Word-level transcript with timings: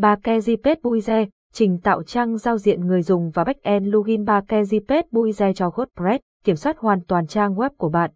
Backend 0.00 0.50
Page 0.64 1.26
trình 1.52 1.78
tạo 1.78 2.02
trang 2.02 2.36
giao 2.36 2.58
diện 2.58 2.86
người 2.86 3.02
dùng 3.02 3.30
và 3.30 3.44
backend 3.44 3.86
login 3.94 4.24
Backend 4.24 4.74
Page 4.88 5.52
cho 5.52 5.68
WordPress, 5.68 6.18
kiểm 6.44 6.56
soát 6.56 6.78
hoàn 6.78 7.00
toàn 7.04 7.26
trang 7.26 7.54
web 7.54 7.70
của 7.76 7.88
bạn. 7.88 8.10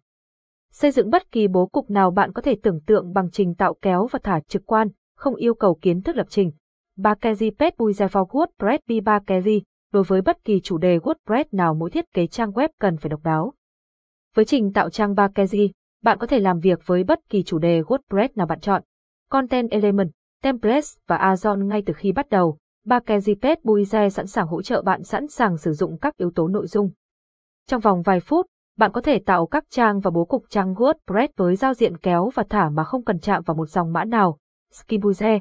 Xây 0.71 0.91
dựng 0.91 1.09
bất 1.09 1.31
kỳ 1.31 1.47
bố 1.47 1.65
cục 1.65 1.89
nào 1.89 2.11
bạn 2.11 2.31
có 2.33 2.41
thể 2.41 2.55
tưởng 2.63 2.79
tượng 2.85 3.13
bằng 3.13 3.31
trình 3.31 3.55
tạo 3.55 3.73
kéo 3.81 4.07
và 4.11 4.19
thả 4.23 4.39
trực 4.39 4.65
quan, 4.65 4.87
không 5.15 5.35
yêu 5.35 5.53
cầu 5.53 5.77
kiến 5.81 6.01
thức 6.01 6.15
lập 6.15 6.27
trình. 6.29 6.51
Backend 6.97 7.43
Page 7.59 8.07
for 8.07 8.25
WordPress 8.25 8.79
by 8.87 8.99
Backend 8.99 9.47
đối 9.93 10.03
với 10.03 10.21
bất 10.21 10.43
kỳ 10.43 10.59
chủ 10.59 10.77
đề 10.77 10.97
WordPress 10.97 11.45
nào 11.51 11.73
mỗi 11.73 11.89
thiết 11.89 12.13
kế 12.13 12.27
trang 12.27 12.51
web 12.51 12.69
cần 12.79 12.97
phải 12.97 13.09
độc 13.09 13.23
đáo. 13.23 13.53
Với 14.35 14.45
trình 14.45 14.73
tạo 14.73 14.89
trang 14.89 15.15
Backend, 15.15 15.55
bạn 16.03 16.17
có 16.17 16.27
thể 16.27 16.39
làm 16.39 16.59
việc 16.59 16.79
với 16.85 17.03
bất 17.03 17.29
kỳ 17.29 17.43
chủ 17.43 17.59
đề 17.59 17.81
WordPress 17.81 18.29
nào 18.35 18.47
bạn 18.47 18.59
chọn. 18.59 18.81
Content 19.29 19.69
Element, 19.71 20.11
Templates 20.45 20.97
và 21.07 21.17
Azon 21.17 21.67
ngay 21.67 21.83
từ 21.85 21.93
khi 21.93 22.11
bắt 22.11 22.29
đầu, 22.29 22.57
Backend 22.85 23.29
Buize 23.63 24.09
sẵn 24.09 24.27
sàng 24.27 24.47
hỗ 24.47 24.61
trợ 24.61 24.81
bạn 24.81 25.03
sẵn 25.03 25.27
sàng 25.27 25.57
sử 25.57 25.73
dụng 25.73 25.97
các 25.97 26.17
yếu 26.17 26.31
tố 26.35 26.47
nội 26.47 26.67
dung. 26.67 26.89
Trong 27.67 27.81
vòng 27.81 28.01
vài 28.01 28.19
phút, 28.19 28.45
bạn 28.77 28.91
có 28.91 29.01
thể 29.01 29.19
tạo 29.19 29.45
các 29.45 29.63
trang 29.69 29.99
và 29.99 30.11
bố 30.11 30.25
cục 30.25 30.43
trang 30.49 30.73
WordPress 30.73 31.27
với 31.37 31.55
giao 31.55 31.73
diện 31.73 31.97
kéo 31.97 32.29
và 32.33 32.43
thả 32.49 32.69
mà 32.69 32.83
không 32.83 33.03
cần 33.03 33.19
chạm 33.19 33.43
vào 33.45 33.55
một 33.55 33.65
dòng 33.65 33.93
mã 33.93 34.03
nào. 34.03 34.37
Skibuze 34.73 35.39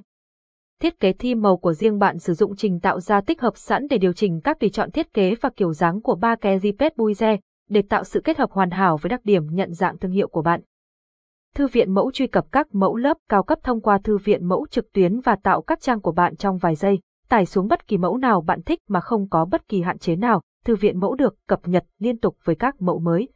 Thiết 0.81 1.01
kế 1.01 1.13
thi 1.13 1.35
màu 1.35 1.57
của 1.57 1.73
riêng 1.73 1.99
bạn 1.99 2.19
sử 2.19 2.35
dụng 2.35 2.57
trình 2.57 2.81
tạo 2.81 3.01
ra 3.01 3.21
tích 3.21 3.41
hợp 3.41 3.57
sẵn 3.57 3.87
để 3.91 3.99
điều 3.99 4.13
chỉnh 4.13 4.41
các 4.45 4.61
tùy 4.61 4.71
chọn 4.71 4.91
thiết 4.91 5.13
kế 5.13 5.35
và 5.41 5.51
kiểu 5.57 5.73
dáng 5.73 6.03
của 6.03 6.15
Backend 6.15 6.67
Buize 6.97 7.39
để 7.69 7.83
tạo 7.89 8.05
sự 8.05 8.21
kết 8.25 8.39
hợp 8.39 8.51
hoàn 8.51 8.71
hảo 8.71 8.97
với 8.97 9.11
đặc 9.11 9.21
điểm 9.25 9.47
nhận 9.51 9.73
dạng 9.73 9.99
thương 9.99 10.13
hiệu 10.13 10.29
của 10.29 10.43
bạn. 10.43 10.61
Thư 11.55 11.67
viện 11.67 11.95
mẫu 11.95 12.11
truy 12.11 12.27
cập 12.27 12.53
các 12.53 12.75
mẫu 12.75 12.97
lớp 12.97 13.17
cao 13.29 13.43
cấp 13.43 13.59
thông 13.63 13.81
qua 13.81 13.99
thư 13.99 14.19
viện 14.19 14.49
mẫu 14.49 14.67
trực 14.71 14.93
tuyến 14.93 15.21
và 15.21 15.37
tạo 15.43 15.63
các 15.63 15.81
trang 15.81 16.01
của 16.01 16.13
bạn 16.13 16.37
trong 16.37 16.59
vài 16.59 16.75
giây. 16.75 17.01
Tải 17.29 17.47
xuống 17.47 17.69
bất 17.69 17.87
kỳ 17.87 17.99
mẫu 17.99 18.17
nào 18.17 18.41
bạn 18.41 18.63
thích 18.63 18.79
mà 18.89 19.01
không 19.01 19.29
có 19.29 19.45
bất 19.45 19.69
kỳ 19.69 19.83
hạn 19.83 19.99
chế 19.99 20.17
nào, 20.17 20.43
thư 20.65 20.77
viện 20.77 21.01
mẫu 21.01 21.15
được 21.15 21.37
cập 21.49 21.69
nhật 21.69 21.85
liên 21.99 22.19
tục 22.19 22.37
với 22.45 22.57
các 22.57 22.83
mẫu 22.83 22.99
mới. 22.99 23.29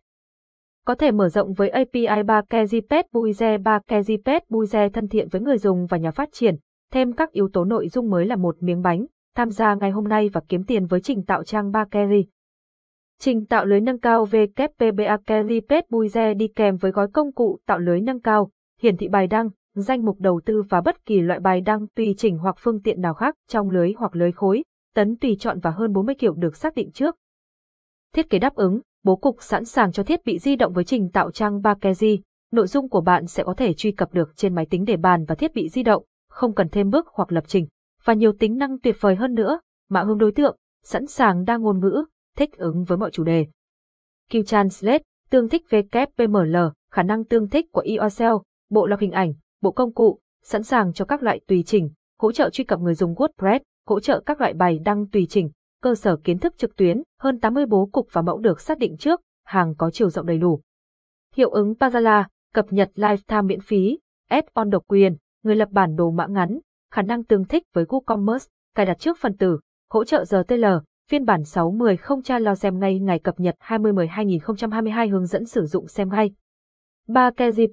Có 0.86 0.94
thể 0.94 1.10
mở 1.10 1.28
rộng 1.28 1.52
với 1.52 1.68
API 1.68 2.22
3 2.26 2.40
Kejipet 2.50 3.02
Buize 3.12 3.62
3 3.62 3.78
Kejipet 3.88 4.40
Buize 4.48 4.90
thân 4.90 5.08
thiện 5.08 5.28
với 5.28 5.40
người 5.40 5.58
dùng 5.58 5.86
và 5.86 5.98
nhà 5.98 6.10
phát 6.10 6.28
triển, 6.32 6.56
thêm 6.92 7.12
các 7.12 7.32
yếu 7.32 7.48
tố 7.52 7.64
nội 7.64 7.88
dung 7.88 8.10
mới 8.10 8.26
là 8.26 8.36
một 8.36 8.56
miếng 8.60 8.82
bánh, 8.82 9.06
tham 9.36 9.50
gia 9.50 9.74
ngày 9.74 9.90
hôm 9.90 10.08
nay 10.08 10.28
và 10.32 10.40
kiếm 10.48 10.64
tiền 10.64 10.86
với 10.86 11.00
trình 11.00 11.22
tạo 11.24 11.44
trang 11.44 11.70
3 11.70 11.84
Keri. 11.84 12.26
Trình 13.20 13.46
tạo 13.46 13.64
lưới 13.64 13.80
nâng 13.80 13.98
cao 13.98 14.24
WPBA 14.24 15.18
Kelly 15.26 15.60
Buize 15.90 16.34
đi 16.34 16.48
kèm 16.48 16.76
với 16.76 16.90
gói 16.90 17.08
công 17.08 17.32
cụ 17.32 17.58
tạo 17.66 17.78
lưới 17.78 18.00
nâng 18.00 18.20
cao, 18.20 18.50
hiển 18.80 18.96
thị 18.96 19.08
bài 19.08 19.26
đăng, 19.26 19.48
danh 19.74 20.04
mục 20.04 20.20
đầu 20.20 20.40
tư 20.44 20.62
và 20.68 20.80
bất 20.80 21.06
kỳ 21.06 21.20
loại 21.20 21.40
bài 21.40 21.60
đăng 21.60 21.86
tùy 21.86 22.14
chỉnh 22.18 22.38
hoặc 22.38 22.56
phương 22.58 22.82
tiện 22.82 23.00
nào 23.00 23.14
khác 23.14 23.34
trong 23.48 23.70
lưới 23.70 23.92
hoặc 23.96 24.16
lưới 24.16 24.32
khối, 24.32 24.64
tấn 24.94 25.16
tùy 25.16 25.36
chọn 25.40 25.60
và 25.60 25.70
hơn 25.70 25.92
40 25.92 26.14
kiểu 26.14 26.34
được 26.34 26.56
xác 26.56 26.74
định 26.74 26.90
trước. 26.90 27.16
Thiết 28.14 28.30
kế 28.30 28.38
đáp 28.38 28.54
ứng, 28.54 28.80
bố 29.04 29.16
cục 29.16 29.42
sẵn 29.42 29.64
sàng 29.64 29.92
cho 29.92 30.02
thiết 30.02 30.24
bị 30.24 30.38
di 30.38 30.56
động 30.56 30.72
với 30.72 30.84
trình 30.84 31.10
tạo 31.10 31.30
trang 31.30 31.60
Bakezi, 31.60 32.18
nội 32.52 32.66
dung 32.66 32.88
của 32.88 33.00
bạn 33.00 33.26
sẽ 33.26 33.44
có 33.44 33.54
thể 33.54 33.74
truy 33.74 33.92
cập 33.92 34.14
được 34.14 34.36
trên 34.36 34.54
máy 34.54 34.66
tính 34.70 34.84
để 34.84 34.96
bàn 34.96 35.24
và 35.24 35.34
thiết 35.34 35.54
bị 35.54 35.68
di 35.68 35.82
động, 35.82 36.04
không 36.30 36.54
cần 36.54 36.68
thêm 36.68 36.90
bước 36.90 37.06
hoặc 37.12 37.32
lập 37.32 37.44
trình, 37.46 37.66
và 38.04 38.14
nhiều 38.14 38.32
tính 38.32 38.56
năng 38.56 38.78
tuyệt 38.78 38.96
vời 39.00 39.14
hơn 39.14 39.34
nữa, 39.34 39.60
mã 39.88 40.02
hướng 40.02 40.18
đối 40.18 40.32
tượng, 40.32 40.56
sẵn 40.84 41.06
sàng 41.06 41.44
đa 41.44 41.56
ngôn 41.56 41.80
ngữ, 41.80 42.04
thích 42.38 42.56
ứng 42.56 42.84
với 42.84 42.98
mọi 42.98 43.10
chủ 43.10 43.24
đề. 43.24 43.46
Q 44.30 44.42
Translate, 44.42 45.02
tương 45.30 45.48
thích 45.48 45.62
WPML, 45.70 46.70
khả 46.92 47.02
năng 47.02 47.24
tương 47.24 47.48
thích 47.48 47.66
của 47.72 47.82
EOSL, 47.84 48.24
bộ 48.70 48.86
lọc 48.86 49.00
hình 49.00 49.10
ảnh, 49.10 49.32
bộ 49.62 49.70
công 49.70 49.94
cụ, 49.94 50.18
sẵn 50.44 50.62
sàng 50.62 50.92
cho 50.92 51.04
các 51.04 51.22
loại 51.22 51.40
tùy 51.46 51.62
chỉnh, 51.66 51.90
hỗ 52.18 52.32
trợ 52.32 52.50
truy 52.50 52.64
cập 52.64 52.80
người 52.80 52.94
dùng 52.94 53.14
WordPress, 53.14 53.60
hỗ 53.86 54.00
trợ 54.00 54.20
các 54.26 54.40
loại 54.40 54.54
bài 54.54 54.78
đăng 54.84 55.06
tùy 55.06 55.26
chỉnh, 55.30 55.50
cơ 55.82 55.94
sở 55.94 56.16
kiến 56.16 56.38
thức 56.38 56.54
trực 56.58 56.76
tuyến, 56.76 57.02
hơn 57.20 57.40
80 57.40 57.66
bố 57.66 57.88
cục 57.92 58.08
và 58.12 58.22
mẫu 58.22 58.38
được 58.38 58.60
xác 58.60 58.78
định 58.78 58.96
trước, 58.96 59.20
hàng 59.44 59.74
có 59.78 59.90
chiều 59.90 60.10
rộng 60.10 60.26
đầy 60.26 60.38
đủ. 60.38 60.60
Hiệu 61.34 61.50
ứng 61.50 61.74
Pazala, 61.80 62.24
cập 62.54 62.66
nhật 62.72 62.90
lifetime 62.94 63.46
miễn 63.46 63.60
phí, 63.60 63.98
add-on 64.30 64.70
độc 64.70 64.84
quyền, 64.88 65.16
người 65.42 65.56
lập 65.56 65.68
bản 65.70 65.96
đồ 65.96 66.10
mã 66.10 66.26
ngắn, 66.26 66.58
khả 66.90 67.02
năng 67.02 67.24
tương 67.24 67.44
thích 67.44 67.62
với 67.74 67.84
WooCommerce, 67.84 68.48
cài 68.74 68.86
đặt 68.86 68.98
trước 68.98 69.18
phần 69.20 69.36
tử, 69.36 69.60
hỗ 69.90 70.04
trợ 70.04 70.24
RTL, 70.24 70.64
Phiên 71.10 71.24
bản 71.24 71.42
6.10 71.42 71.96
không 71.96 72.22
tra 72.22 72.38
lo 72.38 72.54
xem 72.54 72.78
ngay 72.78 72.98
ngày 72.98 73.18
cập 73.18 73.40
nhật 73.40 73.54
2010-2022 73.60 75.10
hướng 75.10 75.26
dẫn 75.26 75.46
sử 75.46 75.66
dụng 75.66 75.88
xem 75.88 76.08
ngay. 76.08 76.30
3 77.08 77.30
Kejipet 77.30 77.68